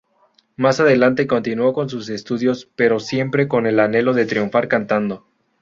Más 0.55 0.79
adelante 0.79 1.27
continuo 1.27 1.73
con 1.73 1.87
sus 1.87 2.09
estudios 2.09 2.67
pero 2.75 2.99
siempre 2.99 3.47
con 3.47 3.67
el 3.67 3.79
anhelo 3.79 4.15
de 4.15 4.25
triunfar 4.25 4.67
cantando. 4.67 5.27